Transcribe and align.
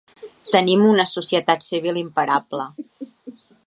Tenim 0.55 0.85
una 0.93 1.05
societat 1.11 1.69
civil 1.69 2.03
imparable. 2.05 2.69